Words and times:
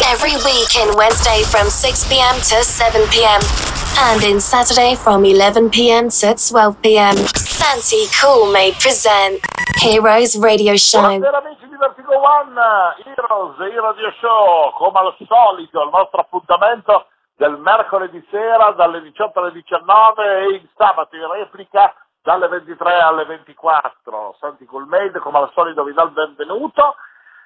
Every 0.00 0.32
weekend, 0.40 0.96
Wednesday 0.96 1.44
from 1.44 1.68
6 1.68 2.08
p.m. 2.08 2.40
to 2.48 2.64
7 2.64 3.04
p.m. 3.12 3.40
And 4.08 4.24
in 4.24 4.40
Saturday 4.40 4.96
from 4.96 5.24
11 5.26 5.68
p.m. 5.68 6.08
to 6.08 6.32
12 6.32 6.80
p.m. 6.80 7.16
Santi 7.36 8.08
Cool 8.16 8.50
may 8.50 8.72
present 8.80 9.44
Heroes 9.76 10.38
Radio 10.38 10.76
Show. 10.76 11.02
Buonasera 11.02 11.44
amici 11.44 11.68
di 11.68 11.76
Vertigo 11.76 12.16
One, 12.16 12.56
Heroes, 13.04 13.58
il 13.68 13.80
Radio 13.80 14.10
Show, 14.18 14.72
come 14.80 14.98
al 14.98 15.14
solito 15.28 15.82
il 15.82 15.90
nostro 15.92 16.20
appuntamento 16.22 17.06
del 17.36 17.58
mercoledì 17.58 18.24
sera 18.30 18.72
dalle 18.72 19.02
18 19.02 19.38
alle 19.40 19.52
19 19.52 20.38
e 20.40 20.46
il 20.54 20.68
sabato 20.74 21.16
in 21.16 21.28
replica 21.30 21.94
dalle 22.22 22.48
23 22.48 22.98
alle 22.98 23.26
24. 23.26 24.36
Santi 24.40 24.64
Coolmade 24.64 25.18
come 25.18 25.36
al 25.38 25.50
solito 25.52 25.84
vi 25.84 25.92
dà 25.92 26.02
il 26.04 26.12
benvenuto 26.12 26.94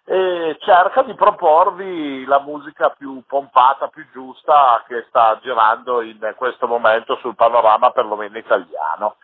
e 0.08 0.56
cerca 0.60 1.02
di 1.02 1.14
proporvi 1.14 2.24
la 2.26 2.38
musica 2.38 2.90
più 2.90 3.24
pompata, 3.26 3.88
più 3.88 4.06
giusta 4.12 4.84
che 4.86 5.04
sta 5.08 5.36
girando 5.42 6.00
in 6.00 6.32
questo 6.36 6.68
momento 6.68 7.16
sul 7.16 7.34
panorama 7.34 7.90
perlomeno 7.90 8.38
italiano. 8.38 9.16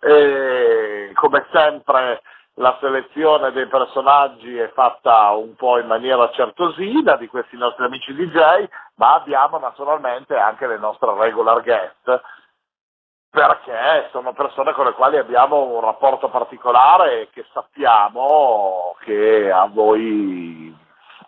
E 0.00 1.10
come 1.14 1.44
sempre 1.50 2.22
la 2.54 2.76
selezione 2.80 3.50
dei 3.50 3.66
personaggi 3.66 4.56
è 4.56 4.70
fatta 4.70 5.30
un 5.30 5.56
po' 5.56 5.78
in 5.78 5.88
maniera 5.88 6.30
certosina 6.30 7.16
di 7.16 7.26
questi 7.26 7.56
nostri 7.56 7.84
amici 7.84 8.14
DJ, 8.14 8.68
ma 8.94 9.14
abbiamo 9.14 9.58
naturalmente 9.58 10.36
anche 10.36 10.68
le 10.68 10.78
nostre 10.78 11.12
regular 11.18 11.62
guest 11.62 12.22
perché 13.30 14.08
sono 14.10 14.32
persone 14.32 14.72
con 14.72 14.86
le 14.86 14.92
quali 14.92 15.18
abbiamo 15.18 15.62
un 15.62 15.80
rapporto 15.80 16.28
particolare 16.28 17.22
e 17.22 17.28
che 17.30 17.44
sappiamo 17.52 18.96
che 19.00 19.50
a 19.50 19.66
voi 19.66 20.74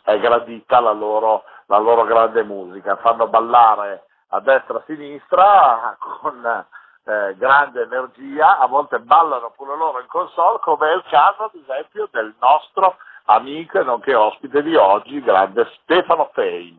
è 0.02 0.18
gradita 0.18 0.80
la 0.80 0.92
loro, 0.92 1.44
la 1.66 1.78
loro 1.78 2.04
grande 2.04 2.42
musica, 2.42 2.96
fanno 2.96 3.28
ballare 3.28 4.04
a 4.28 4.40
destra 4.40 4.78
e 4.78 4.80
a 4.80 4.82
sinistra 4.86 5.96
con 5.98 6.66
eh, 7.04 7.34
grande 7.36 7.82
energia, 7.82 8.58
a 8.58 8.66
volte 8.66 8.98
ballano 9.00 9.52
pure 9.56 9.76
loro 9.76 10.00
in 10.00 10.06
console, 10.06 10.58
come 10.60 10.90
è 10.90 10.94
il 10.94 11.04
caso 11.08 11.44
ad 11.44 11.54
esempio 11.54 12.08
del 12.10 12.34
nostro 12.40 12.96
amico 13.24 13.78
e 13.78 13.84
nonché 13.84 14.14
ospite 14.14 14.62
di 14.62 14.74
oggi, 14.74 15.20
grande 15.20 15.70
Stefano 15.82 16.30
Fein. 16.32 16.78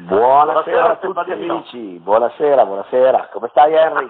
Buonasera, 0.00 0.62
Buonasera, 0.62 0.90
a 0.90 0.96
tutti 0.96 1.32
amici, 1.32 1.98
buonasera, 1.98 2.64
buonasera. 2.64 3.28
Come 3.32 3.48
stai 3.48 3.74
Henry? 3.74 4.08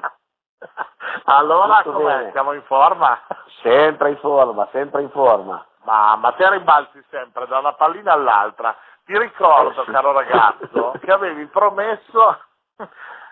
allora 1.24 1.82
bene. 1.82 2.30
Siamo 2.32 2.52
in 2.52 2.62
forma? 2.64 3.18
Sempre 3.62 4.10
in 4.10 4.18
forma, 4.18 4.68
sempre 4.70 5.00
in 5.00 5.08
forma. 5.08 5.64
Ma, 5.84 6.34
te 6.36 6.50
rimbalzi 6.50 7.02
sempre 7.08 7.46
da 7.46 7.60
una 7.60 7.72
pallina 7.72 8.12
all'altra. 8.12 8.76
Ti 9.06 9.16
ricordo, 9.16 9.80
Eh, 9.80 9.90
caro 9.90 10.12
ragazzo, 10.12 10.92
che 11.00 11.10
avevi 11.10 11.46
promesso 11.46 12.38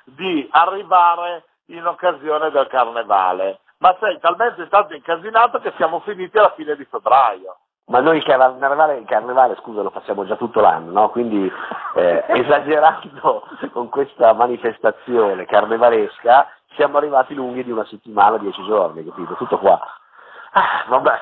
di 0.05 0.49
arrivare 0.51 1.45
in 1.67 1.87
occasione 1.87 2.51
del 2.51 2.69
carnevale, 2.69 3.61
ma 3.79 3.95
sei 4.01 4.19
talmente 4.19 4.65
stato 4.65 4.95
incasinato 4.95 5.59
che 5.59 5.75
siamo 5.77 6.01
finiti 6.01 6.39
alla 6.39 6.55
fine 6.57 6.75
di 6.75 6.87
febbraio. 6.87 7.59
Ma 7.89 8.01
noi 8.01 8.17
il 8.17 8.25
carnevale, 8.25 8.97
il 8.97 9.07
carnevale, 9.07 9.57
scusa, 9.61 9.83
lo 9.83 9.91
facciamo 9.91 10.27
già 10.27 10.35
tutto 10.35 10.61
l'anno, 10.61 10.91
no? 10.91 11.09
Quindi 11.11 11.51
eh, 11.95 12.25
esagerando 12.29 13.47
con 13.73 13.89
questa 13.89 14.33
manifestazione 14.33 15.47
carnevalesca, 15.47 16.49
siamo 16.75 16.99
arrivati 16.99 17.35
lunghi 17.35 17.63
di 17.63 17.71
una 17.71 17.85
settimana, 17.85 18.39
dieci 18.39 18.63
giorni, 18.65 19.05
capito? 19.05 19.35
Tutto 19.35 19.59
qua. 19.59 19.81
Ah, 20.53 20.85
Vabbè. 20.89 21.21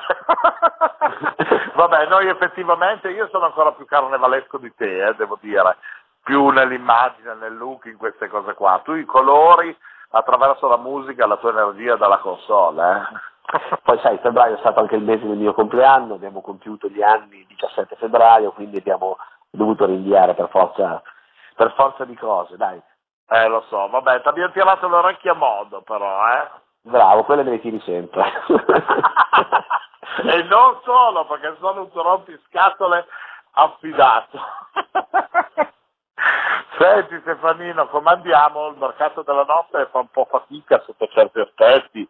Vabbè, 1.75 2.07
noi 2.07 2.27
effettivamente, 2.27 3.09
io 3.09 3.27
sono 3.27 3.45
ancora 3.45 3.71
più 3.73 3.85
carnevalesco 3.85 4.57
di 4.57 4.73
te, 4.75 5.07
eh, 5.07 5.15
devo 5.15 5.37
dire, 5.41 5.77
più 6.23 6.47
nell'immagine, 6.47 7.35
nel 7.35 7.55
look, 7.55 7.85
in 7.85 7.97
queste 7.97 8.27
cose 8.27 8.55
qua. 8.55 8.81
Tu 8.83 8.93
i 8.93 9.05
colori 9.05 9.75
attraverso 10.09 10.67
la 10.67 10.77
musica, 10.77 11.27
la 11.27 11.37
tua 11.37 11.51
energia 11.51 11.95
dalla 11.95 12.17
console, 12.17 12.81
eh. 12.81 13.33
Poi 13.83 13.99
sai, 13.99 14.17
febbraio 14.17 14.55
è 14.55 14.59
stato 14.59 14.79
anche 14.79 14.95
il 14.95 15.03
mese 15.03 15.25
del 15.27 15.37
mio 15.37 15.53
compleanno, 15.53 16.15
abbiamo 16.15 16.41
compiuto 16.41 16.87
gli 16.87 17.01
anni 17.01 17.39
il 17.39 17.45
17 17.47 17.95
febbraio, 17.95 18.51
quindi 18.51 18.77
abbiamo 18.77 19.17
dovuto 19.49 19.85
rinviare 19.85 20.33
per 20.33 20.49
forza, 20.49 21.01
per 21.55 21.73
forza 21.73 22.05
di 22.05 22.15
cose, 22.15 22.57
dai. 22.57 22.81
Eh, 23.27 23.47
lo 23.47 23.63
so, 23.69 23.87
vabbè, 23.87 24.21
ti 24.21 24.27
abbiamo 24.27 24.51
tirato 24.51 24.87
le 24.87 24.95
orecchie 24.95 25.31
a 25.31 25.35
modo 25.35 25.81
però, 25.81 26.27
eh. 26.33 26.49
Bravo, 26.81 27.23
quelle 27.23 27.43
me 27.43 27.51
le 27.51 27.61
tiri 27.61 27.79
sempre. 27.81 28.31
e 30.21 30.43
non 30.43 30.79
solo, 30.83 31.25
perché 31.25 31.55
sono 31.59 31.81
un 31.81 31.89
rompiscatole 31.91 33.07
affidato. 33.53 34.39
Senti 36.77 37.17
Stefanino, 37.21 37.87
come 37.87 38.11
andiamo? 38.11 38.67
Il 38.67 38.77
mercato 38.77 39.23
della 39.23 39.45
notte 39.45 39.87
fa 39.91 39.99
un 39.99 40.09
po' 40.09 40.27
fatica 40.29 40.81
sotto 40.85 41.07
certi 41.07 41.39
aspetti, 41.39 42.07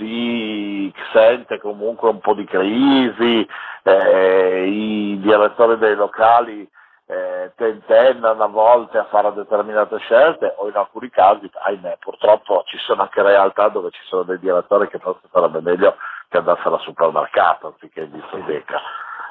si 0.00 0.92
sente 1.12 1.60
comunque 1.60 2.08
un 2.08 2.20
po' 2.20 2.32
di 2.34 2.44
crisi, 2.44 3.46
eh, 3.82 4.66
i 4.66 5.20
direttori 5.20 5.76
dei 5.76 5.94
locali 5.94 6.66
eh, 7.06 7.52
tentennano 7.56 8.42
a 8.42 8.46
volte 8.46 8.98
a 8.98 9.04
fare 9.04 9.32
determinate 9.34 9.98
scelte 9.98 10.54
o 10.56 10.68
in 10.68 10.76
alcuni 10.76 11.10
casi, 11.10 11.50
ahimè, 11.52 11.98
purtroppo 12.00 12.62
ci 12.66 12.78
sono 12.78 13.02
anche 13.02 13.22
realtà 13.22 13.68
dove 13.68 13.90
ci 13.90 14.00
sono 14.04 14.22
dei 14.22 14.38
direttori 14.38 14.88
che 14.88 14.98
forse 14.98 15.28
sarebbe 15.30 15.60
meglio 15.60 15.96
che 16.28 16.38
andassero 16.38 16.76
al 16.76 16.80
supermercato 16.80 17.66
anziché 17.68 18.02
in 18.02 18.12
discoteca. 18.12 18.80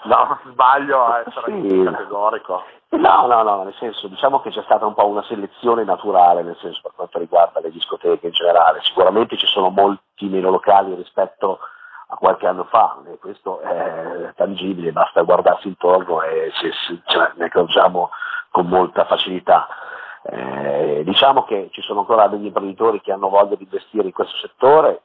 No, 0.03 0.39
sbaglio 0.51 1.05
a 1.05 1.23
essere 1.25 1.61
Sì. 1.61 1.83
categorico. 1.83 2.63
No, 2.91 3.27
no, 3.27 3.43
no, 3.43 3.63
nel 3.63 3.75
senso, 3.75 4.07
diciamo 4.07 4.41
che 4.41 4.49
c'è 4.49 4.63
stata 4.63 4.85
un 4.85 4.95
po' 4.95 5.07
una 5.07 5.21
selezione 5.23 5.83
naturale, 5.83 6.41
nel 6.41 6.57
senso 6.59 6.79
per 6.81 6.93
quanto 6.95 7.19
riguarda 7.19 7.59
le 7.59 7.69
discoteche 7.69 8.25
in 8.27 8.33
generale. 8.33 8.81
Sicuramente 8.81 9.37
ci 9.37 9.45
sono 9.45 9.69
molti 9.69 10.27
meno 10.27 10.49
locali 10.49 10.95
rispetto 10.95 11.59
a 12.07 12.15
qualche 12.15 12.47
anno 12.47 12.63
fa, 12.63 12.97
e 13.05 13.19
questo 13.19 13.59
è 13.59 14.33
tangibile, 14.35 14.91
basta 14.91 15.21
guardarsi 15.21 15.67
intorno 15.67 16.23
e 16.23 16.51
se, 16.55 16.71
se- 16.71 17.01
ce 17.05 17.31
ne 17.35 17.45
accorgiamo 17.45 18.09
con 18.49 18.65
molta 18.65 19.05
facilità. 19.05 19.67
Eh, 20.23 21.03
diciamo 21.05 21.43
che 21.43 21.69
ci 21.71 21.81
sono 21.81 21.99
ancora 21.99 22.27
degli 22.27 22.45
imprenditori 22.45 23.01
che 23.01 23.11
hanno 23.11 23.29
voglia 23.29 23.55
di 23.55 23.63
investire 23.63 24.07
in 24.07 24.13
questo 24.13 24.35
settore 24.37 25.03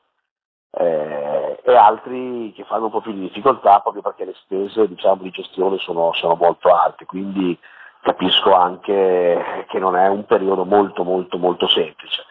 eh, 0.76 1.60
e 1.62 1.74
altri 1.76 2.52
che 2.54 2.64
fanno 2.64 2.86
un 2.86 2.90
po' 2.90 3.00
più 3.00 3.12
di 3.12 3.20
difficoltà 3.20 3.80
proprio 3.80 4.02
perché 4.02 4.24
le 4.24 4.34
spese 4.34 4.88
diciamo, 4.88 5.22
di 5.22 5.30
gestione 5.30 5.78
sono, 5.78 6.12
sono 6.12 6.34
molto 6.34 6.74
alte, 6.74 7.06
quindi 7.06 7.58
capisco 8.00 8.52
anche 8.54 9.64
che 9.68 9.78
non 9.78 9.96
è 9.96 10.08
un 10.08 10.26
periodo 10.26 10.64
molto 10.64 11.04
molto 11.04 11.38
molto 11.38 11.66
semplice. 11.66 12.22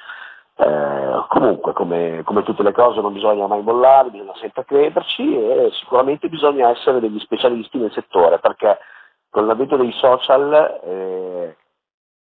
Eh, 0.55 1.25
comunque, 1.29 1.73
come, 1.73 2.21
come 2.23 2.43
tutte 2.43 2.61
le 2.61 2.73
cose, 2.73 3.01
non 3.01 3.11
bisogna 3.11 3.47
mai 3.47 3.63
mollare, 3.63 4.11
bisogna 4.11 4.35
sempre 4.35 4.65
crederci 4.65 5.35
e 5.35 5.71
sicuramente 5.73 6.29
bisogna 6.29 6.69
essere 6.69 6.99
degli 6.99 7.19
specialisti 7.19 7.79
nel 7.79 7.91
settore 7.91 8.37
perché 8.39 8.77
con 9.29 9.47
l'avvento 9.47 9.77
dei 9.77 9.91
social 9.93 10.79
eh, 10.83 11.57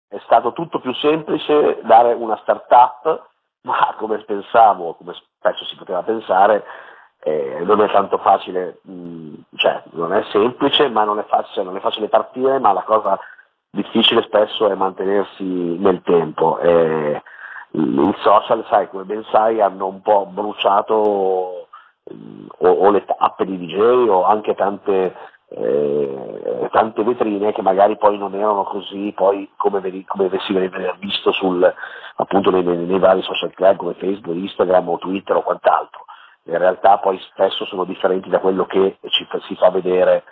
è 0.09 0.19
stato 0.25 0.53
tutto 0.53 0.81
più 0.81 0.95
semplice 0.95 1.81
dare 1.83 2.15
una 2.15 2.39
start-up, 2.39 3.33
ma 3.65 3.95
come 3.99 4.19
pensavo, 4.25 4.95
come 4.95 5.15
spesso 5.15 5.65
si 5.65 5.77
poteva 5.77 6.03
pensare, 6.03 6.65
eh, 7.23 7.61
non 7.65 7.81
è 7.81 7.91
tanto 7.91 8.19
facile, 8.19 8.79
mh, 8.83 9.33
cioè 9.57 9.83
non 9.93 10.13
è 10.13 10.23
semplice, 10.31 10.89
ma 10.89 11.05
non 11.05 11.19
è 11.19 11.25
facile, 11.25 11.65
non 11.65 11.77
è 11.77 11.81
facile 11.81 12.09
partire, 12.09 12.59
ma 12.59 12.73
la 12.73 12.83
cosa 12.83 13.19
difficile 13.71 14.23
spesso 14.23 14.69
è 14.69 14.75
mantenersi 14.75 15.43
nel 15.43 16.03
tempo. 16.03 16.59
E, 16.59 17.23
i 17.77 18.15
social, 18.23 18.65
sai, 18.69 18.89
come 18.89 19.05
ben 19.05 19.25
sai, 19.31 19.61
hanno 19.61 19.87
un 19.87 20.01
po' 20.01 20.27
bruciato 20.27 21.67
mm, 22.13 22.47
o, 22.59 22.69
o 22.69 22.91
le 22.91 23.05
tappe 23.05 23.45
di 23.45 23.59
DJ 23.59 24.09
o 24.09 24.25
anche 24.25 24.55
tante, 24.55 25.15
eh, 25.49 26.69
tante 26.71 27.05
vetrine 27.05 27.53
che 27.53 27.63
magari 27.63 27.97
poi 27.97 28.19
non 28.19 28.35
erano 28.35 28.65
così 28.65 29.13
poi 29.15 29.51
come, 29.57 29.81
veni- 29.81 30.05
come 30.05 30.29
si 30.41 30.53
veniva 30.53 30.95
visto 30.99 31.31
sul, 31.33 31.73
appunto 32.17 32.51
nei, 32.51 32.63
nei- 32.63 32.99
vari 32.99 33.23
social 33.23 33.53
club 33.55 33.77
come 33.77 33.95
Facebook, 33.95 34.37
Instagram 34.37 34.89
o 34.89 34.99
Twitter 34.99 35.37
o 35.37 35.43
quant'altro. 35.43 36.05
In 36.47 36.59
realtà 36.59 36.99
poi 36.99 37.19
spesso 37.31 37.65
sono 37.67 37.85
differenti 37.85 38.29
da 38.29 38.39
quello 38.39 38.67
che 38.67 38.99
ci, 39.09 39.27
si 39.47 39.55
fa 39.57 39.71
vedere 39.71 40.25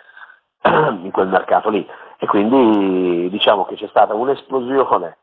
in 0.63 1.09
quel 1.11 1.27
mercato 1.27 1.69
lì. 1.69 1.87
E 2.17 2.25
quindi 2.27 3.29
diciamo 3.29 3.65
che 3.65 3.75
c'è 3.75 3.87
stata 3.87 4.13
un'esplosione 4.13 5.17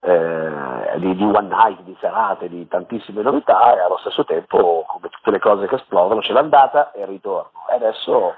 eh, 0.00 0.98
di, 0.98 1.14
di 1.14 1.24
one 1.24 1.48
night, 1.48 1.80
di 1.82 1.96
serate, 2.00 2.48
di 2.48 2.66
tantissime 2.66 3.22
novità 3.22 3.74
e 3.74 3.80
allo 3.80 3.98
stesso 3.98 4.24
tempo, 4.24 4.84
come 4.86 5.08
tutte 5.08 5.30
le 5.30 5.38
cose 5.38 5.66
che 5.66 5.76
esplodono, 5.76 6.20
c'è 6.20 6.32
l'andata 6.32 6.92
e 6.92 7.02
il 7.02 7.06
ritorno. 7.06 7.66
E 7.70 7.74
adesso 7.74 8.34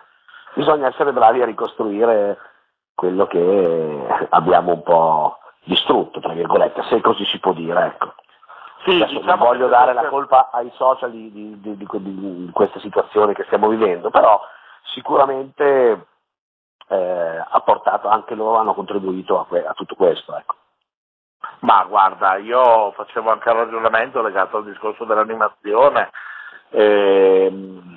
bisogna 0.54 0.88
essere 0.88 1.12
bravi 1.12 1.42
a 1.42 1.46
ricostruire 1.46 2.38
quello 2.94 3.26
che 3.26 4.26
abbiamo 4.30 4.72
un 4.72 4.82
po' 4.82 5.38
distrutto, 5.64 6.20
tra 6.20 6.32
virgolette, 6.32 6.82
se 6.84 7.00
così 7.00 7.24
si 7.24 7.38
può 7.40 7.52
dire. 7.52 7.84
Ecco. 7.86 8.14
Sì, 8.84 8.96
Adesso 9.00 9.20
diciamo 9.20 9.36
non 9.44 9.46
voglio 9.46 9.68
dare 9.68 9.92
la 9.94 10.08
colpa 10.08 10.50
ai 10.52 10.70
social 10.74 11.10
di, 11.10 11.32
di- 11.32 11.60
di- 11.60 11.76
di- 11.76 12.44
di 12.44 12.50
questa 12.52 12.78
situazione 12.80 13.32
che 13.32 13.44
stiamo 13.44 13.68
vivendo, 13.68 14.10
però 14.10 14.40
sicuramente 14.92 16.06
eh, 16.88 17.44
ha 17.48 17.60
portato, 17.60 18.08
anche 18.08 18.34
loro 18.34 18.58
hanno 18.58 18.74
contribuito 18.74 19.40
a, 19.40 19.46
que- 19.46 19.66
a 19.66 19.72
tutto 19.72 19.94
questo. 19.94 20.36
Ecco. 20.36 20.56
Ma 21.60 21.82
guarda, 21.84 22.36
io 22.36 22.92
facevo 22.92 23.30
anche 23.30 23.48
un 23.50 23.56
ragionamento 23.56 24.20
legato 24.20 24.58
al 24.58 24.64
discorso 24.64 25.04
dell'animazione. 25.04 26.10
Eh, 26.76 27.53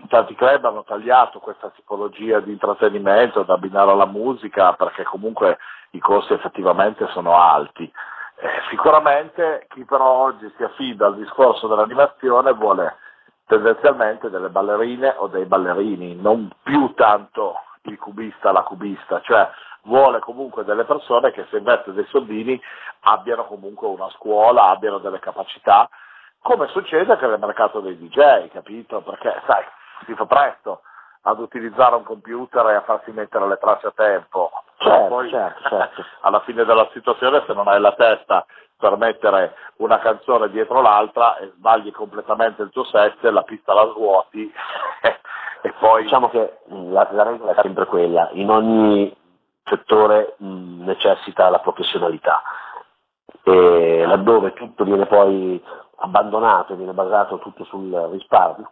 tanti 0.08 0.36
club 0.36 0.64
hanno 0.66 0.84
tagliato 0.84 1.40
questa 1.40 1.72
tipologia 1.76 2.40
di 2.42 2.52
intrattenimento 2.52 3.42
da 3.42 3.56
abbinare 3.56 3.90
alla 3.90 4.06
musica 4.06 4.74
perché 4.74 5.04
comunque 5.04 5.58
i 5.92 6.00
costi 6.00 6.34
effettivamente 6.34 7.08
sono 7.08 7.36
alti. 7.36 7.92
Eh, 8.40 8.50
sicuramente 8.70 9.66
chi 9.70 9.84
però 9.84 10.06
oggi 10.06 10.52
si 10.56 10.64
affida 10.64 11.08
al 11.08 11.16
discorso 11.16 11.66
dell'animazione 11.66 12.54
vuole 12.54 12.98
tendenzialmente 13.48 14.30
delle 14.30 14.50
ballerine 14.50 15.16
o 15.18 15.26
dei 15.26 15.46
ballerini, 15.46 16.16
non 16.16 16.48
più 16.62 16.94
tanto 16.94 17.56
il 17.84 17.98
cubista, 17.98 18.52
la 18.52 18.62
cubista, 18.62 19.22
cioè 19.22 19.50
vuole 19.86 20.20
comunque 20.20 20.64
delle 20.66 20.84
persone 20.84 21.32
che 21.32 21.48
se 21.50 21.58
investe 21.58 21.94
dei 21.94 22.06
soldini 22.10 22.62
abbiano 23.02 23.46
comunque 23.46 23.88
una 23.88 24.10
scuola, 24.12 24.70
abbiano 24.70 25.00
delle 25.00 25.20
capacità, 25.20 25.90
come 26.42 26.68
succede 26.68 27.12
anche 27.12 27.28
nel 27.28 27.40
mercato 27.40 27.80
dei 27.80 27.98
DJ, 27.98 28.50
capito? 28.50 29.02
Perché 29.02 29.42
sai, 29.46 29.64
si 30.06 30.14
fa 30.16 30.26
presto 30.26 30.82
ad 31.22 31.40
utilizzare 31.40 31.96
un 31.96 32.04
computer 32.04 32.66
e 32.70 32.76
a 32.76 32.82
farsi 32.82 33.12
mettere 33.12 33.48
le 33.48 33.58
tracce 33.58 33.88
a 33.88 33.94
tempo. 33.96 34.52
Certo, 34.78 35.08
Poi 35.08 35.30
certo, 35.30 35.68
certo. 35.68 36.06
alla 36.22 36.40
fine 36.42 36.64
della 36.64 36.88
situazione 36.94 37.44
se 37.46 37.54
non 37.54 37.68
hai 37.68 37.80
la 37.80 37.94
testa 37.94 38.46
per 38.78 38.96
mettere 38.96 39.56
una 39.78 40.00
canzone 40.00 40.50
dietro 40.50 40.82
l'altra 40.82 41.38
e 41.38 41.52
sbagli 41.56 41.92
completamente 41.92 42.62
il 42.62 42.70
tuo 42.70 42.84
set, 42.86 43.22
la 43.24 43.42
pista 43.42 43.74
la 43.74 43.90
svuoti 43.92 44.52
e 45.62 45.74
poi... 45.80 46.04
Diciamo 46.04 46.30
che 46.30 46.60
la, 46.68 47.08
la 47.12 47.24
regola 47.24 47.54
è 47.54 47.62
sempre 47.62 47.86
quella, 47.86 48.30
in 48.34 48.50
ogni 48.50 49.16
settore 49.64 50.36
mh, 50.38 50.84
necessita 50.86 51.50
la 51.50 51.60
professionalità 51.60 52.42
e 53.44 54.06
laddove 54.06 54.54
tutto 54.54 54.84
viene 54.84 55.06
poi 55.06 55.62
abbandonato 55.98 56.74
e 56.74 56.76
viene 56.76 56.94
basato 56.94 57.40
tutto 57.40 57.64
sul 57.64 57.92
risparmio, 58.12 58.72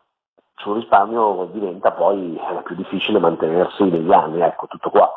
sul 0.56 0.76
risparmio 0.76 1.50
diventa 1.52 1.92
poi 1.92 2.40
più 2.64 2.76
difficile 2.76 3.20
mantenersi 3.20 3.84
negli 3.84 4.12
anni, 4.12 4.42
ecco 4.42 4.68
tutto 4.68 4.90
qua. 4.90 5.12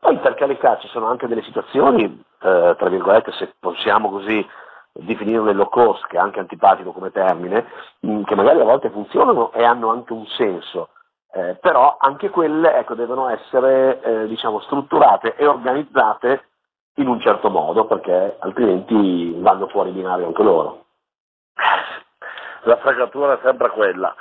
Poi 0.00 0.16
per 0.18 0.34
carità 0.34 0.78
ci 0.78 0.88
sono 0.88 1.06
anche 1.06 1.26
delle 1.26 1.42
situazioni, 1.42 2.04
eh, 2.04 2.74
tra 2.78 2.88
virgolette, 2.88 3.32
se 3.32 3.54
possiamo 3.58 4.10
così 4.10 4.46
definirle 4.92 5.52
low 5.52 5.68
cost, 5.68 6.06
che 6.06 6.16
è 6.16 6.20
anche 6.20 6.40
antipatico 6.40 6.92
come 6.92 7.10
termine, 7.10 7.66
mh, 8.00 8.22
che 8.22 8.34
magari 8.34 8.60
a 8.60 8.64
volte 8.64 8.90
funzionano 8.90 9.52
e 9.52 9.64
hanno 9.64 9.90
anche 9.90 10.12
un 10.12 10.26
senso, 10.26 10.90
eh, 11.32 11.56
però 11.60 11.96
anche 11.98 12.30
quelle 12.30 12.76
ecco, 12.76 12.94
devono 12.94 13.28
essere 13.28 14.00
eh, 14.00 14.26
diciamo, 14.28 14.60
strutturate 14.60 15.34
e 15.34 15.46
organizzate 15.46 16.44
in 16.94 17.08
un 17.08 17.20
certo 17.20 17.50
modo, 17.50 17.86
perché 17.86 18.36
altrimenti 18.38 19.34
vanno 19.38 19.66
fuori 19.68 19.90
binario 19.90 20.26
anche 20.26 20.42
loro. 20.42 20.84
La 22.68 22.76
fregatura 22.76 23.32
è 23.32 23.38
sempre 23.42 23.70
quella. 23.70 24.14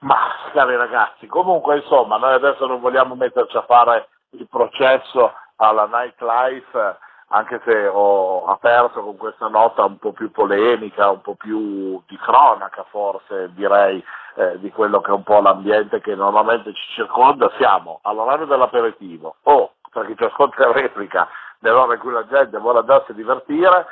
Ma 0.00 0.16
cari 0.52 0.74
ragazzi, 0.74 1.28
comunque 1.28 1.76
insomma, 1.76 2.16
noi 2.16 2.32
adesso 2.32 2.66
non 2.66 2.80
vogliamo 2.80 3.14
metterci 3.14 3.56
a 3.56 3.62
fare 3.62 4.08
il 4.30 4.48
processo 4.50 5.32
alla 5.56 5.86
nightlife, 5.86 6.98
anche 7.28 7.60
se 7.64 7.86
ho 7.86 8.46
aperto 8.46 9.00
con 9.02 9.16
questa 9.16 9.46
nota 9.46 9.84
un 9.84 9.96
po' 9.98 10.10
più 10.10 10.32
polemica, 10.32 11.08
un 11.08 11.20
po' 11.20 11.36
più 11.36 12.02
di 12.08 12.16
cronaca 12.16 12.84
forse 12.90 13.52
direi, 13.54 14.04
eh, 14.34 14.58
di 14.58 14.70
quello 14.72 15.00
che 15.00 15.12
è 15.12 15.14
un 15.14 15.22
po' 15.22 15.40
l'ambiente 15.40 16.00
che 16.00 16.16
normalmente 16.16 16.72
ci 16.74 16.94
circonda, 16.94 17.48
siamo 17.58 18.00
all'orario 18.02 18.46
dell'aperitivo. 18.46 19.36
O 19.44 19.74
per 19.92 20.06
chi 20.06 20.16
ci 20.16 20.24
ascolta 20.24 20.66
in 20.66 20.72
replica. 20.72 21.28
Nell'ora 21.60 21.94
in 21.94 22.00
cui 22.00 22.12
la 22.12 22.26
gente 22.26 22.58
vuole 22.58 22.80
andarsi 22.80 23.12
a 23.12 23.14
divertire 23.14 23.86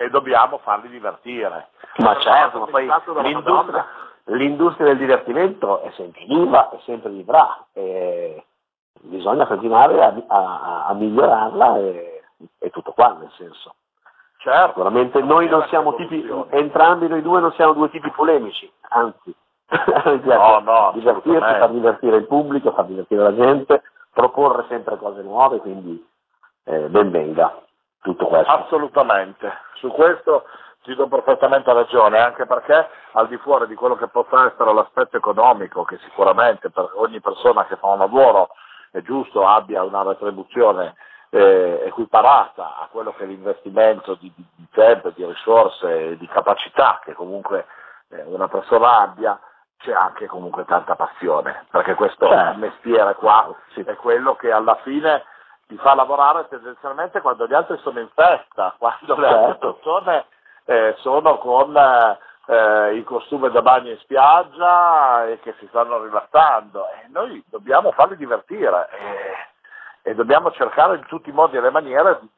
e 0.00 0.08
dobbiamo 0.08 0.56
farli 0.56 0.88
divertire. 0.88 1.68
Ma 1.98 2.16
certo, 2.20 2.60
ma 2.60 2.66
poi 2.66 2.90
l'industria, 3.22 3.86
l'industria 4.24 4.86
del 4.86 4.96
divertimento 4.96 5.82
è 5.82 5.90
sempre 5.94 6.24
viva 6.26 6.70
e 6.70 6.78
sempre 6.86 7.10
vivrà. 7.10 7.66
E 7.74 8.42
bisogna 9.02 9.46
continuare 9.46 10.02
a, 10.02 10.14
a- 10.26 10.86
a 10.86 10.94
migliorarla 10.94 11.76
e, 11.80 12.22
e 12.60 12.70
tutto 12.70 12.92
qua, 12.92 13.14
nel 13.20 13.30
senso. 13.36 13.74
Certo, 14.38 14.68
Sicuramente 14.68 15.20
noi 15.20 15.48
non 15.50 15.66
siamo 15.68 15.94
tipi, 15.96 16.26
entrambi 16.48 17.06
noi 17.06 17.20
due 17.20 17.40
non 17.40 17.52
siamo 17.52 17.74
due 17.74 17.90
tipi 17.90 18.10
polemici, 18.10 18.72
anzi, 18.88 19.36
No, 20.22 20.60
no, 20.64 20.92
divertirsi, 20.94 21.38
far 21.38 21.70
divertire 21.70 22.16
il 22.16 22.26
pubblico, 22.26 22.72
far 22.72 22.86
divertire 22.86 23.22
la 23.22 23.34
gente, 23.34 23.82
proporre 24.14 24.64
sempre 24.68 24.96
cose 24.96 25.20
nuove, 25.20 25.58
quindi 25.58 26.02
eh, 26.64 26.88
ben 26.88 27.10
venga 27.10 27.54
tutto 28.02 28.26
questo. 28.26 28.50
Assolutamente, 28.50 29.52
su 29.74 29.88
questo 29.88 30.44
ti 30.82 30.94
do 30.94 31.06
perfettamente 31.08 31.72
ragione, 31.72 32.18
anche 32.18 32.46
perché 32.46 32.88
al 33.12 33.28
di 33.28 33.36
fuori 33.38 33.66
di 33.66 33.74
quello 33.74 33.96
che 33.96 34.08
possa 34.08 34.46
essere 34.46 34.72
l'aspetto 34.72 35.16
economico, 35.16 35.84
che 35.84 35.98
sicuramente 36.04 36.70
per 36.70 36.90
ogni 36.94 37.20
persona 37.20 37.66
che 37.66 37.76
fa 37.76 37.88
un 37.88 37.98
lavoro 37.98 38.50
è 38.90 39.00
giusto 39.02 39.46
abbia 39.46 39.82
una 39.82 40.02
retribuzione 40.02 40.94
eh, 41.30 41.82
equiparata 41.84 42.76
a 42.78 42.88
quello 42.90 43.12
che 43.12 43.22
è 43.24 43.26
l'investimento 43.26 44.14
di, 44.14 44.32
di- 44.34 44.46
di 44.56 44.66
tempo, 44.72 45.10
di 45.10 45.24
risorse 45.24 46.10
e 46.10 46.16
di 46.16 46.26
capacità 46.26 47.00
che 47.04 47.12
comunque 47.12 47.66
eh, 48.08 48.22
una 48.22 48.48
persona 48.48 49.00
abbia, 49.00 49.38
c'è 49.78 49.92
anche 49.92 50.26
comunque 50.26 50.64
tanta 50.64 50.94
passione, 50.96 51.66
perché 51.70 51.94
questo 51.94 52.26
Certo. 52.28 52.58
mestiere 52.58 53.14
qua 53.14 53.54
è 53.74 53.94
quello 53.96 54.34
che 54.34 54.50
alla 54.50 54.74
fine 54.82 55.24
ti 55.70 55.76
fa 55.76 55.94
lavorare 55.94 56.48
tendenzialmente 56.48 57.20
quando 57.20 57.46
gli 57.46 57.54
altri 57.54 57.78
sono 57.78 58.00
in 58.00 58.08
festa, 58.12 58.74
quando 58.78 59.16
le 59.16 59.26
altre 59.28 59.46
Certo. 59.52 59.74
persone 59.74 60.24
eh, 60.64 60.94
sono 60.98 61.38
con 61.38 61.76
eh, 61.76 62.94
il 62.94 63.04
costume 63.04 63.50
da 63.50 63.62
bagno 63.62 63.90
in 63.90 63.98
spiaggia 63.98 65.26
e 65.28 65.38
che 65.38 65.54
si 65.60 65.66
stanno 65.68 66.02
rilassando 66.02 66.86
e 66.88 67.06
noi 67.10 67.40
dobbiamo 67.48 67.92
farli 67.92 68.16
divertire 68.16 68.88
e, 70.02 70.10
e 70.10 70.14
dobbiamo 70.16 70.50
cercare 70.50 70.96
in 70.96 71.06
tutti 71.06 71.28
i 71.30 71.32
modi 71.32 71.56
e 71.56 71.60
le 71.60 71.70
maniere 71.70 72.18
di, 72.20 72.28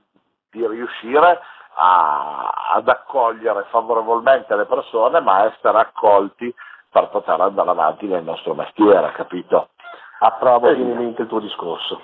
di 0.50 0.66
riuscire 0.66 1.40
a- 1.74 2.52
ad 2.74 2.86
accogliere 2.86 3.64
favorevolmente 3.70 4.54
le 4.54 4.66
persone 4.66 5.20
ma 5.20 5.44
essere 5.44 5.78
accolti 5.78 6.54
per 6.90 7.08
poter 7.08 7.40
andare 7.40 7.70
avanti 7.70 8.06
nel 8.06 8.22
nostro 8.24 8.52
mestiere, 8.52 9.10
capito? 9.12 9.70
Approvo 10.18 10.68
pienamente 10.74 11.22
il 11.22 11.28
tuo 11.28 11.40
discorso. 11.40 11.98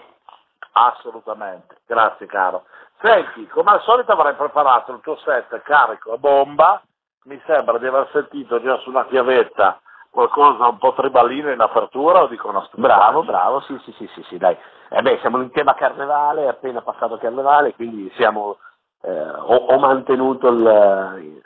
Assolutamente, 0.86 1.78
grazie 1.86 2.26
caro. 2.26 2.64
Senti, 3.00 3.46
come 3.48 3.72
al 3.72 3.82
solito 3.82 4.12
avrei 4.12 4.34
preparato 4.34 4.92
il 4.92 5.00
tuo 5.00 5.16
set 5.16 5.60
carico 5.62 6.12
a 6.12 6.18
bomba, 6.18 6.80
mi 7.24 7.40
sembra 7.46 7.78
di 7.78 7.86
aver 7.86 8.08
sentito 8.12 8.60
già 8.60 8.78
su 8.78 8.90
una 8.90 9.04
chiavetta 9.06 9.80
qualcosa 10.10 10.68
un 10.68 10.78
po' 10.78 10.94
tribalino 10.94 11.50
in 11.50 11.60
apertura 11.60 12.22
o 12.22 12.28
dico 12.28 12.48
una? 12.48 12.66
Bravo, 12.72 13.24
bravo, 13.24 13.60
sì, 13.60 13.76
sì, 13.84 13.92
sì, 13.92 14.08
sì, 14.14 14.22
sì, 14.28 14.38
dai. 14.38 14.56
Eh 14.90 15.02
beh, 15.02 15.18
siamo 15.20 15.40
in 15.42 15.50
tema 15.50 15.74
carnevale, 15.74 16.44
è 16.44 16.48
appena 16.48 16.80
passato 16.80 17.18
carnevale, 17.18 17.74
quindi 17.74 18.10
siamo, 18.14 18.58
eh, 19.02 19.30
ho, 19.30 19.78
mantenuto 19.78 20.48
il, 20.48 21.42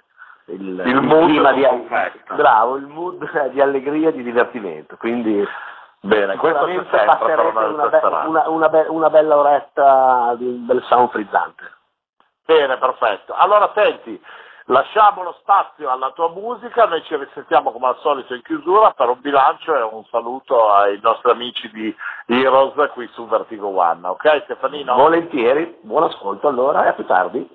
mood 1.03 1.53
di, 1.53 1.67
il 2.79 2.87
mood 2.87 3.49
di 3.51 3.61
allegria 3.61 4.11
e 4.11 4.13
di 4.13 4.23
divertimento, 4.23 4.97
quindi 4.97 5.47
Bene, 6.05 6.37
questo 6.37 6.65
c'è 6.65 7.07
sempre 7.07 7.35
per 7.37 7.71
una 7.71 7.87
be- 7.87 8.01
una, 8.27 8.49
una 8.49 8.69
be- 8.69 8.87
una 8.89 9.09
bella 9.09 9.39
oretta 9.39 10.35
di 10.37 10.47
un 10.47 10.67
bel 10.67 10.83
sound 10.89 11.11
frizzante. 11.11 11.63
Bene, 12.45 12.77
perfetto. 12.77 13.33
Allora 13.35 13.71
senti, 13.73 14.21
lasciamo 14.65 15.23
lo 15.23 15.37
spazio 15.39 15.89
alla 15.91 16.11
tua 16.11 16.29
musica, 16.31 16.87
noi 16.87 17.05
ci 17.05 17.15
risentiamo 17.15 17.71
come 17.71 17.87
al 17.87 17.99
solito 18.01 18.35
in 18.35 18.43
chiusura 18.43 18.91
per 18.91 19.11
un 19.11 19.21
bilancio 19.21 19.77
e 19.77 19.83
un 19.83 20.05
saluto 20.11 20.73
ai 20.73 20.99
nostri 21.01 21.31
amici 21.31 21.71
di 21.71 21.97
Heroes 22.27 22.91
qui 22.91 23.09
su 23.13 23.29
Vertigo 23.29 23.69
One, 23.69 24.05
ok 24.05 24.43
Stefanino? 24.43 24.97
Volentieri, 24.97 25.79
buon 25.83 26.03
ascolto 26.03 26.49
allora 26.49 26.85
e 26.85 26.89
a 26.89 26.93
più 26.95 27.07
tardi. 27.07 27.49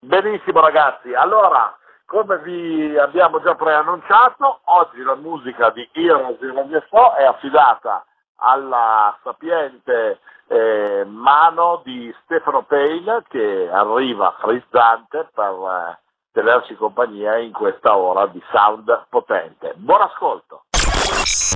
Benissimo 0.00 0.60
ragazzi, 0.60 1.12
allora 1.12 1.76
come 2.06 2.38
vi 2.38 2.96
abbiamo 2.96 3.42
già 3.42 3.54
preannunciato, 3.54 4.60
oggi 4.64 5.02
la 5.02 5.16
musica 5.16 5.70
di 5.70 5.86
Heroes 5.92 6.40
in 6.40 6.82
Show 6.88 7.14
è 7.14 7.24
affidata 7.24 8.04
alla 8.36 9.16
sapiente 9.22 10.20
eh, 10.46 11.04
mano 11.04 11.82
di 11.84 12.14
Stefano 12.22 12.62
Payne 12.62 13.24
che 13.28 13.68
arriva 13.70 14.36
frizzante 14.38 15.28
per 15.34 15.52
eh, 15.52 15.98
tenerci 16.32 16.76
compagnia 16.76 17.38
in 17.38 17.52
questa 17.52 17.96
ora 17.96 18.26
di 18.26 18.42
sound 18.52 19.06
potente. 19.08 19.74
Buon 19.76 20.02
ascolto! 20.02 20.65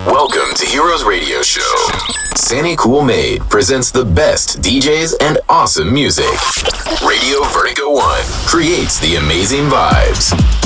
Welcome 0.05 0.53
to 0.57 0.67
Heroes 0.67 1.05
Radio 1.05 1.43
Show. 1.43 1.63
Sandy 2.35 2.75
Cool 2.75 3.03
Made 3.03 3.41
presents 3.43 3.93
the 3.93 4.05
best 4.05 4.61
DJs 4.61 5.15
and 5.21 5.39
awesome 5.49 5.95
music. 5.95 6.25
Radio 7.07 7.45
Vertigo 7.45 7.93
One 7.93 8.25
creates 8.47 8.99
the 8.99 9.15
amazing 9.15 9.67
vibes. 9.67 10.60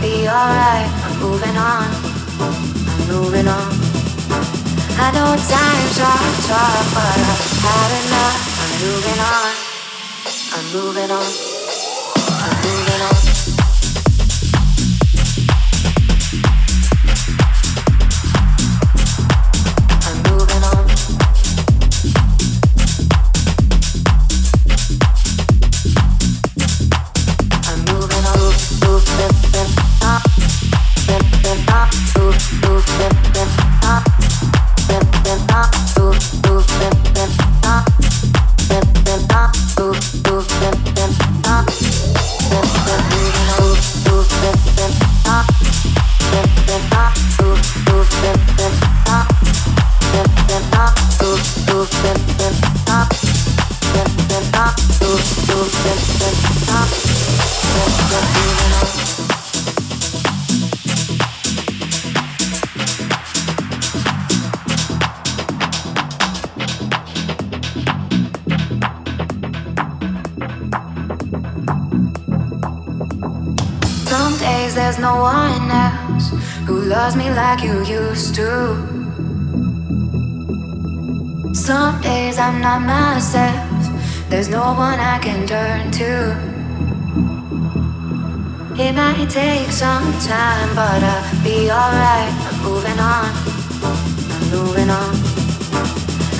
be 0.00 0.26
alright. 0.26 0.88
I'm 1.04 1.18
moving 1.20 1.56
on. 1.56 1.88
I'm 2.40 3.06
moving 3.08 3.48
on. 3.48 3.70
I 4.96 5.08
know 5.12 5.36
times 5.36 5.98
are 6.00 6.30
tough, 6.48 6.94
but 6.94 7.18
I've 7.32 7.56
had 7.64 7.90
enough. 8.00 8.38
I'm 8.60 8.72
moving 8.84 9.20
on. 9.20 9.52
I'm 10.56 10.66
moving 10.72 11.10
on. 11.10 11.30
I'm 12.44 12.56
moving 12.64 13.02
on. 13.02 13.39
some 89.80 90.12
time, 90.20 90.68
but 90.74 91.02
I'll 91.02 91.42
be 91.42 91.70
alright. 91.70 92.34
I'm 92.46 92.56
moving 92.62 93.00
on, 93.00 93.32
I'm 94.34 94.44
moving 94.52 94.90
on. 94.90 95.12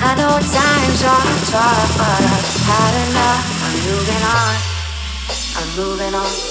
I 0.07 0.13
know 0.13 0.37
times 0.37 1.01
are 1.13 1.31
tough, 1.49 1.97
but 1.97 2.21
I've 2.35 2.49
had 2.69 2.93
enough. 3.09 3.41
I'm 3.65 3.77
moving 3.89 4.23
on, 4.37 4.53
I'm 5.57 5.69
moving 5.75 6.13
on. 6.13 6.50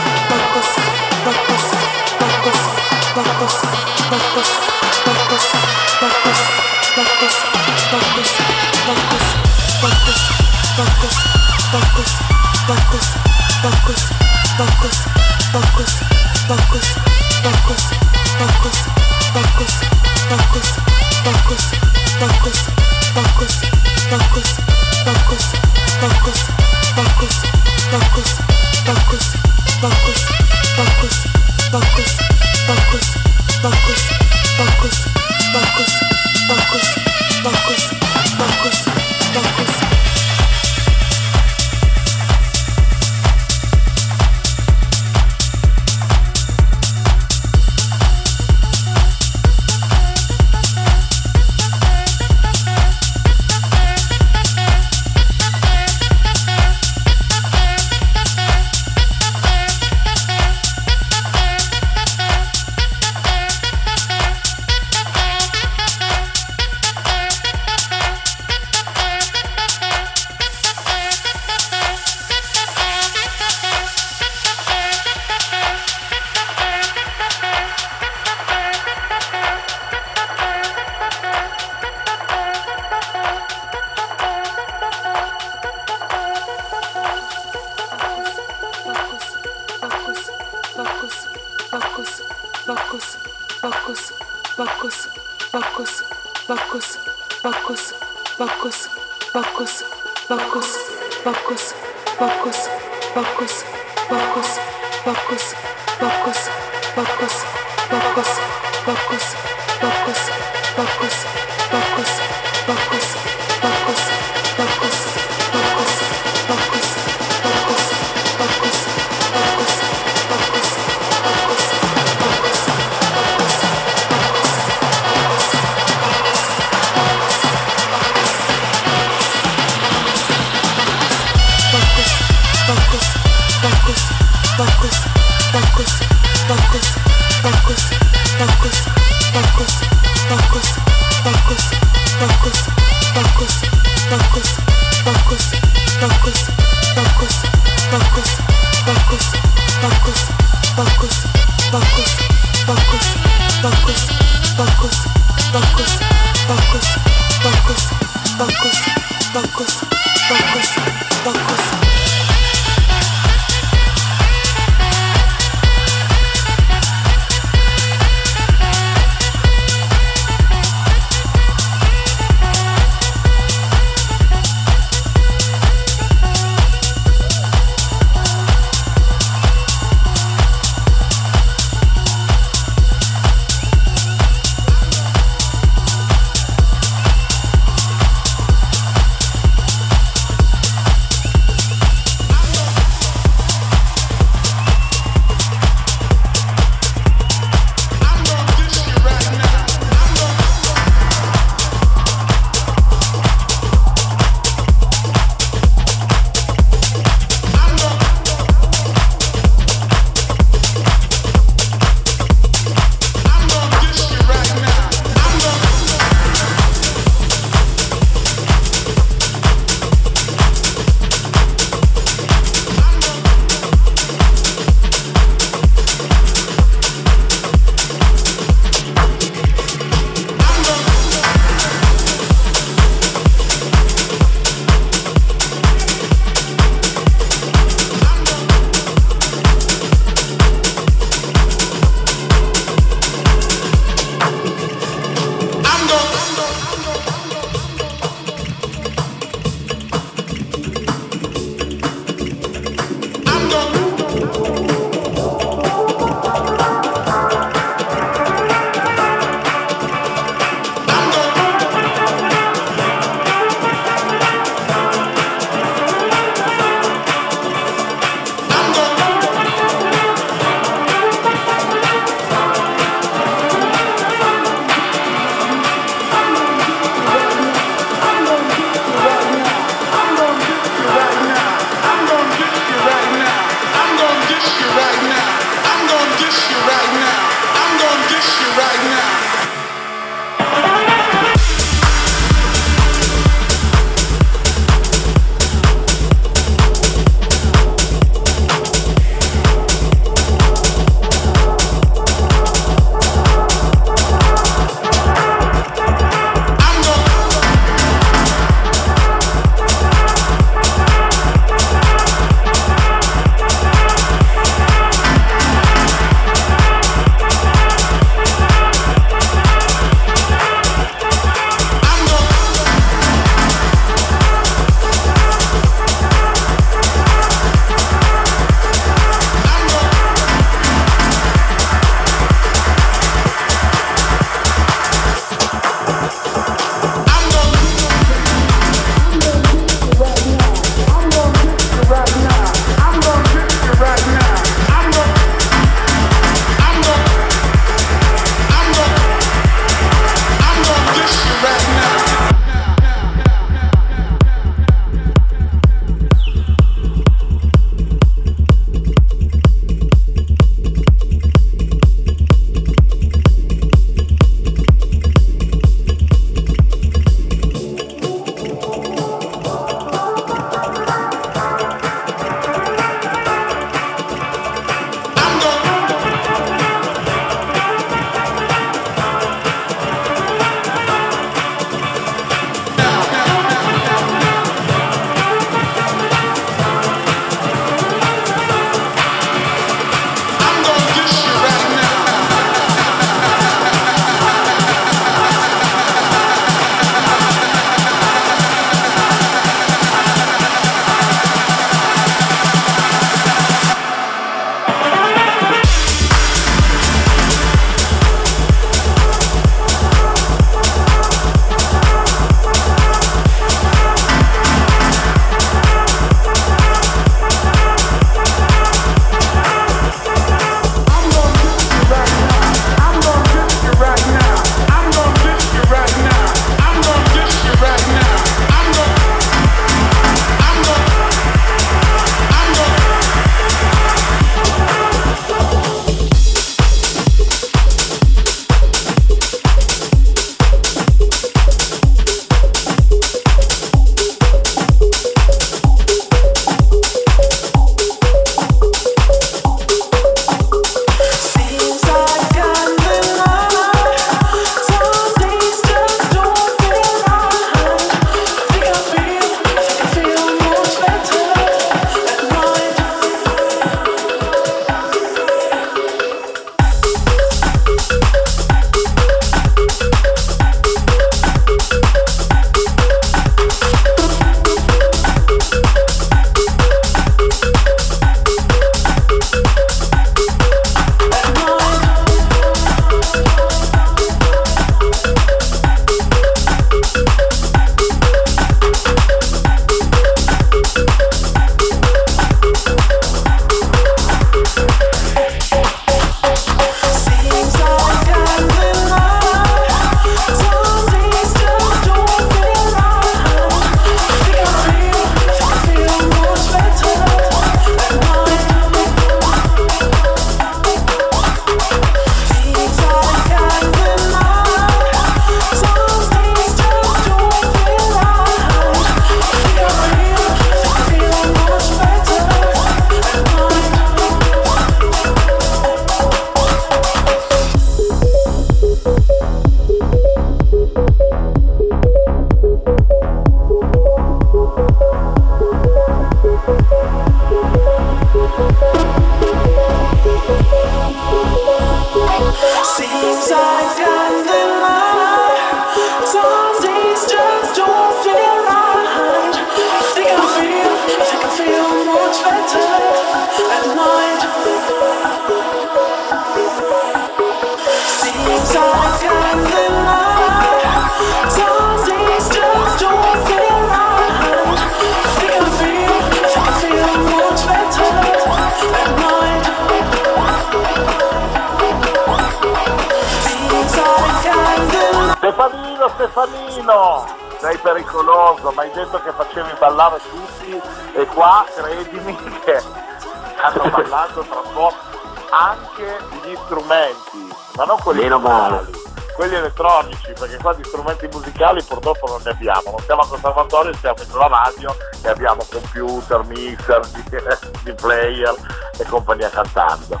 Ballare 579.60 580.00
tutti 580.10 580.60
e 580.94 581.06
qua 581.06 581.44
credimi 581.54 582.16
che 582.44 582.58
stanno 582.58 583.68
ballando 583.70 584.22
tra 584.22 584.40
poco 584.52 584.88
anche 585.30 585.98
gli 586.24 586.36
strumenti, 586.44 587.32
ma 587.56 587.64
non 587.64 587.78
quelli 587.78 588.00
Meno 588.00 588.18
male. 588.18 588.68
quelli 589.14 589.36
elettronici, 589.36 590.12
perché 590.18 590.38
qua 590.38 590.54
di 590.54 590.64
strumenti 590.64 591.06
musicali 591.12 591.62
purtroppo 591.62 592.08
non 592.08 592.20
ne 592.24 592.30
abbiamo, 592.30 592.70
non 592.70 592.80
siamo 592.80 593.02
al 593.02 593.08
conservatorio, 593.08 593.74
siamo 593.74 594.02
in 594.02 594.10
una 594.12 594.26
radio 594.26 594.74
e 595.02 595.08
abbiamo 595.08 595.46
computer, 595.48 596.24
mixer, 596.24 596.80
di, 597.62 597.72
player 597.74 598.34
e 598.76 598.84
compagnia 598.86 599.30
cantando. 599.30 600.00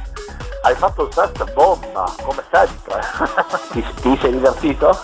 Hai 0.62 0.74
fatto 0.74 1.06
il 1.06 1.12
set 1.12 1.52
bomba, 1.52 2.12
come 2.22 2.42
sempre. 2.50 3.00
Ti, 3.70 3.94
ti 4.00 4.18
sei 4.20 4.32
divertito? 4.32 5.00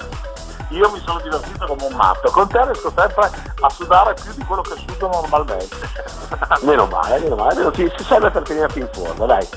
Io 0.77 0.91
mi 0.91 1.01
sono 1.07 1.19
divertito 1.21 1.65
come 1.65 1.87
un 1.87 1.95
matto, 1.95 2.31
con 2.31 2.47
te 2.49 2.63
riesco 2.63 2.93
sempre 2.95 3.31
a 3.61 3.69
sudare 3.71 4.13
più 4.13 4.31
di 4.35 4.45
quello 4.45 4.61
che 4.61 4.75
sudo 4.77 5.09
normalmente. 5.09 5.75
Meno 6.61 6.85
male, 6.85 7.19
meno 7.19 7.35
male, 7.35 7.51
almeno 7.53 7.71
ti, 7.71 7.91
ti 7.97 8.05
serve 8.05 8.31
per 8.31 8.43
tenerti 8.43 8.81
in 8.81 8.89
forma, 8.93 9.25
dai. 9.25 9.49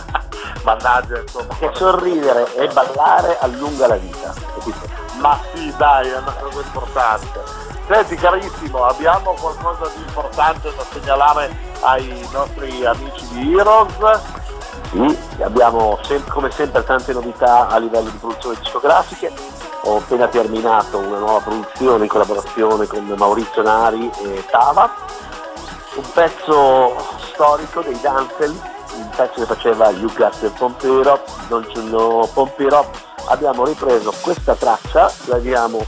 Mannaggia, 0.64 1.18
insomma. 1.18 1.54
Che 1.58 1.70
sorridere 1.74 2.54
e 2.54 2.68
ballare 2.68 3.38
allunga 3.40 3.86
la 3.86 3.96
vita. 3.96 4.32
capito? 4.32 4.88
Ma 5.20 5.38
sì, 5.52 5.74
dai, 5.76 6.08
è 6.08 6.16
una 6.16 6.32
cosa 6.40 6.60
importante. 6.60 7.40
Senti 7.86 8.14
carissimo, 8.14 8.84
abbiamo 8.84 9.34
qualcosa 9.34 9.90
di 9.94 10.00
importante 10.00 10.72
da 10.74 10.84
segnalare 10.90 11.54
ai 11.80 12.26
nostri 12.32 12.86
amici 12.86 13.28
di 13.28 13.58
Heroes? 13.58 14.20
Sì, 14.90 15.18
abbiamo 15.42 15.98
sem- 16.02 16.26
come 16.28 16.50
sempre 16.50 16.82
tante 16.84 17.12
novità 17.12 17.68
a 17.68 17.76
livello 17.76 18.08
di 18.08 18.16
produzioni 18.16 18.56
discografiche. 18.58 19.60
Ho 19.84 19.96
appena 19.96 20.28
terminato 20.28 20.98
una 20.98 21.18
nuova 21.18 21.40
produzione 21.40 22.04
in 22.04 22.08
collaborazione 22.08 22.86
con 22.86 23.04
Maurizio 23.16 23.62
Nari 23.62 24.08
e 24.22 24.44
Tava, 24.48 24.88
un 25.96 26.04
pezzo 26.12 26.94
storico 27.32 27.80
dei 27.80 27.98
Danzel, 28.00 28.50
un 28.50 29.10
pezzo 29.16 29.40
che 29.40 29.46
faceva 29.46 29.90
You 29.90 30.12
Got 30.12 30.38
the 30.38 30.50
Pompero, 30.50 31.20
Don't 31.48 31.68
You 31.74 32.28
Pompero. 32.32 32.90
Abbiamo 33.26 33.64
ripreso 33.64 34.12
questa 34.20 34.54
traccia, 34.54 35.12
l'abbiamo 35.24 35.84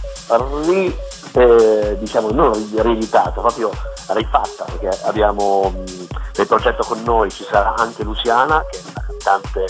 ri, 0.64 0.96
eh, 1.34 1.96
diciamo, 1.98 2.30
non 2.30 2.52
ri- 2.52 2.72
rieditata, 2.74 3.40
proprio 3.40 3.70
rifatta, 4.08 4.64
perché 4.64 5.04
abbiamo 5.04 5.70
mh, 5.70 6.06
nel 6.36 6.46
progetto 6.48 6.84
con 6.84 7.00
noi 7.04 7.30
ci 7.30 7.44
sarà 7.44 7.74
anche 7.76 8.02
Luciana, 8.02 8.64
che 8.68 8.78
è 8.78 8.82
una 8.88 9.06
cantante 9.06 9.66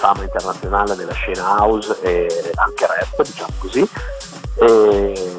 fama 0.00 0.22
internazionale 0.22 0.94
nella 0.94 1.12
scena 1.12 1.58
house 1.58 2.00
e 2.00 2.26
anche 2.54 2.86
rap, 2.86 3.22
diciamo 3.22 3.52
così. 3.58 3.88
E, 4.54 5.36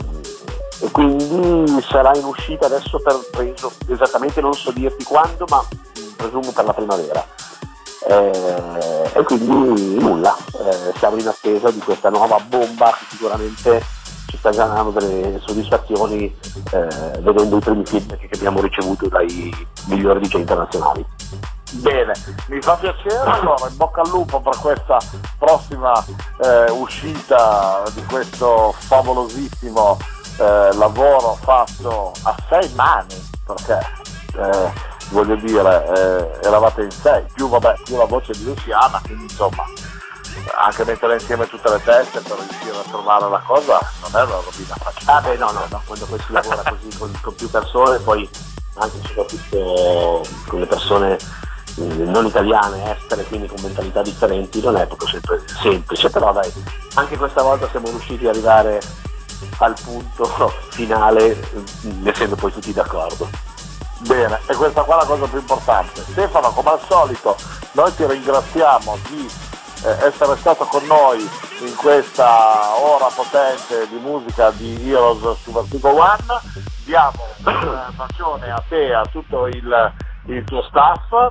e 0.82 0.92
quindi 0.92 1.82
sarà 1.82 2.16
in 2.16 2.26
uscita 2.26 2.68
adesso 2.68 3.00
per 3.00 3.20
preso 3.32 3.72
esattamente 3.88 4.40
non 4.40 4.54
so 4.54 4.72
dirti 4.72 5.04
quando, 5.04 5.46
ma 5.50 5.66
presumo 6.16 6.52
per 6.52 6.66
la 6.66 6.74
primavera. 6.74 7.26
Eh, 8.08 9.12
e 9.14 9.24
quindi 9.24 10.00
nulla, 10.00 10.36
eh, 10.54 10.94
siamo 10.98 11.18
in 11.18 11.28
attesa 11.28 11.72
di 11.72 11.80
questa 11.80 12.10
nuova 12.10 12.40
bomba 12.40 12.96
che 12.98 13.06
sicuramente 13.10 13.84
ci 14.28 14.38
sta 14.38 14.52
generando 14.52 14.92
delle 14.92 15.40
soddisfazioni 15.44 16.34
eh, 16.72 17.20
vedendo 17.20 17.58
i 17.58 17.60
primi 17.60 17.86
feedback 17.86 18.28
che 18.28 18.36
abbiamo 18.36 18.62
ricevuto 18.62 19.08
dai 19.08 19.52
migliori 19.88 20.20
DJ 20.20 20.36
internazionali. 20.36 21.06
Bene, 21.74 22.14
mi 22.48 22.62
fa 22.62 22.76
piacere, 22.76 23.18
allora 23.30 23.68
in 23.70 23.78
bocca 23.78 24.02
al 24.02 24.10
lupo 24.10 24.42
per 24.42 24.58
questa 24.58 24.98
prossima 25.38 25.94
eh, 26.44 26.70
uscita 26.72 27.84
di 27.94 28.04
questo 28.06 28.74
favolosissimo 28.78 29.98
eh, 30.38 30.70
lavoro 30.74 31.38
fatto 31.42 32.12
a 32.24 32.36
sei 32.50 32.70
mani, 32.76 33.30
perché 33.46 33.80
eh, 34.36 34.72
voglio 35.12 35.36
dire, 35.36 35.88
eh, 35.96 36.46
eravate 36.46 36.84
in 36.84 36.92
sei, 36.92 37.24
più, 37.34 37.48
vabbè, 37.48 37.76
più 37.84 37.96
la 37.96 38.06
voce 38.06 38.34
di 38.34 38.44
Luciana, 38.44 39.00
quindi 39.06 39.24
insomma 39.24 39.64
anche 40.58 40.84
mettere 40.84 41.14
insieme 41.14 41.48
tutte 41.48 41.70
le 41.70 41.82
teste 41.84 42.20
per 42.20 42.38
riuscire 42.38 42.78
a 42.78 42.90
trovare 42.90 43.30
la 43.30 43.42
cosa 43.46 43.80
non 44.02 44.22
è 44.22 44.26
una 44.26 44.42
robina 44.44 44.76
facile. 44.76 45.12
Ah 45.12 45.22
beh 45.22 45.38
no, 45.38 45.52
no, 45.52 45.66
no, 45.70 45.82
quando 45.86 46.06
poi 46.06 46.20
si 46.20 46.32
lavora 46.32 46.64
così 46.64 46.98
con, 46.98 47.12
con 47.22 47.36
più 47.36 47.50
persone, 47.50 47.98
poi 48.00 48.30
anche 48.76 48.98
soprattutto 49.06 50.22
con 50.48 50.60
le 50.60 50.66
persone 50.66 51.18
non 51.76 52.26
italiane, 52.26 52.98
estere, 52.98 53.24
quindi 53.24 53.48
con 53.48 53.62
mentalità 53.62 54.02
differenti, 54.02 54.62
non 54.62 54.78
è 54.78 54.86
proprio 54.86 55.08
sempre 55.08 55.44
semplice, 55.62 56.10
però 56.10 56.34
dai, 56.34 56.52
anche 56.96 57.18
questa 57.18 57.42
volta 57.42 57.68
siamo 57.70 57.90
riusciti 57.90 58.26
ad 58.26 58.36
arrivare 58.36 58.82
al 59.60 59.76
punto 59.84 60.26
finale, 60.70 61.32
eh, 61.32 62.10
essendo 62.10 62.36
poi 62.36 62.52
tutti 62.52 62.74
d'accordo. 62.74 63.30
Bene, 64.00 64.40
e 64.48 64.56
questa 64.56 64.82
qua 64.82 64.96
è 64.96 65.02
la 65.02 65.06
cosa 65.06 65.28
più 65.28 65.40
importante. 65.40 66.02
Stefano, 66.02 66.50
come 66.52 66.72
al 66.72 66.80
solito, 66.88 67.36
noi 67.74 67.94
ti 67.96 68.06
ringraziamo 68.06 68.98
di 69.10 69.30
eh, 69.84 70.06
essere 70.06 70.36
stato 70.38 70.66
con 70.66 70.84
noi 70.86 71.22
in 71.22 71.76
questa 71.76 72.80
ora 72.80 73.06
potente 73.14 73.88
di 73.90 73.98
musica 73.98 74.50
di 74.52 74.90
Heroes 74.90 75.42
su 75.42 75.52
Vertigo 75.52 75.90
One. 75.90 76.42
Diamo 76.84 77.28
un 77.46 77.94
bacione 77.96 78.50
a 78.50 78.64
te 78.68 78.88
e 78.88 78.94
a 78.94 79.06
tutto 79.06 79.46
il, 79.46 79.94
il 80.26 80.44
tuo 80.46 80.64
staff 80.64 81.30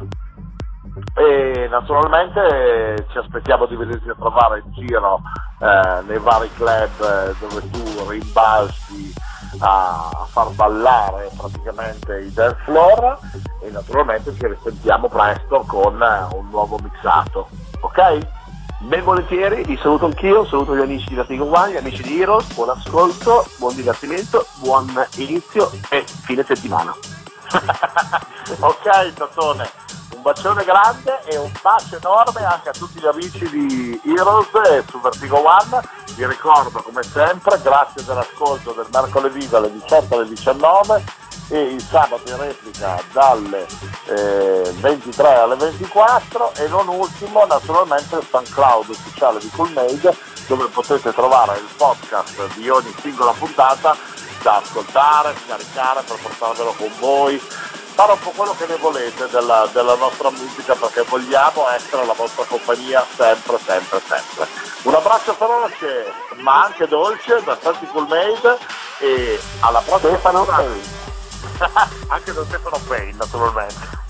e 1.15 1.69
naturalmente 1.71 3.07
ci 3.11 3.19
aspettiamo 3.19 3.67
di 3.67 3.77
venirti 3.77 4.09
a 4.09 4.15
trovare 4.15 4.63
in 4.65 4.73
giro 4.73 5.21
eh, 5.61 6.03
nei 6.07 6.19
vari 6.19 6.51
club 6.55 6.91
eh, 7.01 7.35
dove 7.39 7.71
tu 7.71 8.09
rimbalzi 8.09 9.13
a, 9.61 10.09
a 10.13 10.27
far 10.29 10.51
ballare 10.51 11.31
praticamente 11.37 12.21
i 12.21 12.33
dance 12.33 12.61
floor 12.65 13.19
e 13.63 13.71
naturalmente 13.71 14.33
ci 14.35 14.47
risentiamo 14.47 15.09
presto 15.09 15.65
con 15.67 16.01
eh, 16.03 16.37
un 16.37 16.49
nuovo 16.51 16.79
mixato 16.83 17.49
ok? 17.81 18.39
Ben 18.83 19.05
volentieri, 19.05 19.63
vi 19.65 19.77
saluto 19.77 20.07
anch'io, 20.07 20.47
saluto 20.47 20.75
gli 20.75 20.81
amici 20.81 21.07
di 21.09 21.15
Vertigo 21.15 21.45
One, 21.45 21.73
gli 21.73 21.77
amici 21.77 22.03
di 22.03 22.19
Heroes, 22.19 22.51
buon 22.55 22.71
ascolto, 22.71 23.47
buon 23.59 23.75
divertimento, 23.75 24.47
buon 24.61 24.87
inizio 25.17 25.71
e 25.91 26.03
fine 26.07 26.43
settimana. 26.45 27.20
ok 28.61 29.13
Tatone, 29.15 29.71
un 30.15 30.23
bacione 30.23 30.65
grande 30.65 31.23
e 31.25 31.37
un 31.37 31.53
bacio 31.61 31.97
enorme 31.97 32.45
anche 32.45 32.69
a 32.69 32.73
tutti 32.73 33.01
gli 33.01 33.07
amici 33.07 33.49
di 33.51 34.01
Heroes 34.05 34.49
e 34.69 34.85
su 34.89 35.01
One. 35.03 35.81
Vi 36.15 36.27
ricordo 36.27 36.83
come 36.83 37.03
sempre, 37.03 37.61
grazie 37.63 38.05
dell'ascolto 38.05 38.73
del 38.73 38.87
mercoledì 38.93 39.49
dalle 39.49 39.73
18 39.73 40.15
alle 40.15 40.29
19 40.29 41.05
e 41.51 41.61
il 41.63 41.83
sabato 41.83 42.31
in 42.31 42.37
replica 42.37 43.03
dalle 43.13 43.67
eh, 44.07 44.73
23 44.77 45.35
alle 45.35 45.57
24 45.57 46.55
e 46.55 46.69
non 46.69 46.87
ultimo 46.87 47.45
naturalmente 47.45 48.17
il 48.17 48.23
fan 48.23 48.45
cloud 48.45 48.89
ufficiale 48.89 49.41
di 49.41 49.51
Cool 49.51 49.73
Made 49.73 50.17
dove 50.47 50.67
potete 50.67 51.13
trovare 51.13 51.59
il 51.59 51.69
podcast 51.77 52.55
di 52.55 52.69
ogni 52.69 52.95
singola 53.01 53.33
puntata 53.33 53.97
da 54.43 54.57
ascoltare, 54.57 55.35
scaricare 55.47 56.03
per 56.03 56.19
portarvelo 56.21 56.75
con 56.77 56.93
voi, 56.99 57.39
fare 57.39 58.13
un 58.13 58.19
po' 58.19 58.31
quello 58.31 58.55
che 58.57 58.67
ne 58.67 58.77
volete 58.77 59.29
della, 59.29 59.69
della 59.73 59.95
nostra 59.95 60.31
musica 60.31 60.75
perché 60.75 61.03
vogliamo 61.03 61.69
essere 61.71 62.07
la 62.07 62.15
vostra 62.15 62.45
compagnia 62.45 63.05
sempre, 63.17 63.59
sempre, 63.65 64.01
sempre. 64.07 64.47
Un 64.83 64.95
abbraccio 64.95 65.35
feroce 65.35 66.13
ma 66.37 66.65
anche 66.65 66.87
dolce 66.87 67.43
da 67.45 67.59
Santi 67.61 67.87
Cool 67.87 68.09
Made 68.09 68.59
e 68.99 69.41
alla 69.61 69.81
prossima 69.81 70.11
Stefano 70.11 70.45
puntata. 70.45 71.89
anche 72.09 72.33
da 72.33 72.45
Stefano 72.45 72.81
Payne 72.87 73.17
naturalmente. 73.19 74.09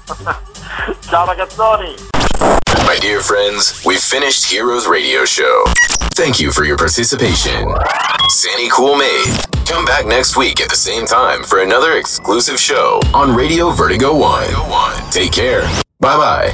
Ciao 1.11 1.27
ragazzoni! 1.27 1.97
My 2.85 2.99
dear 3.01 3.21
friends, 3.21 3.85
we've 3.85 4.01
finished 4.01 4.51
Heroes 4.51 4.89
Radio 4.89 5.25
Show. 5.25 5.65
Thank 6.15 6.41
you 6.41 6.51
for 6.51 6.65
your 6.65 6.77
participation. 6.77 7.69
Sandy 8.31 8.69
Cool 8.71 8.97
Made. 8.97 9.37
Come 9.67 9.85
back 9.85 10.07
next 10.07 10.37
week 10.37 10.61
at 10.61 10.69
the 10.69 10.77
same 10.77 11.07
time 11.07 11.45
for 11.45 11.63
another 11.63 11.97
exclusive 11.97 12.59
show 12.59 13.01
on 13.15 13.35
Radio 13.35 13.71
Vertigo 13.71 14.13
One. 14.17 14.49
Take 15.11 15.33
care. 15.33 15.63
Bye 16.01 16.17
bye. 16.17 16.49